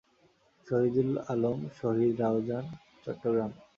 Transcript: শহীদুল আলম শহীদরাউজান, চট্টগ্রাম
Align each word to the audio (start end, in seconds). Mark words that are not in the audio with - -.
শহীদুল 0.67 1.11
আলম 1.27 1.59
শহীদরাউজান, 1.77 2.65
চট্টগ্রাম 3.03 3.51